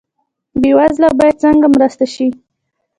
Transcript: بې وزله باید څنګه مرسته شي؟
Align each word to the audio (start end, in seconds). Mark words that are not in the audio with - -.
بې 0.61 0.71
وزله 0.77 1.09
باید 1.19 1.35
څنګه 1.43 1.67
مرسته 1.75 2.05
شي؟ 2.13 2.27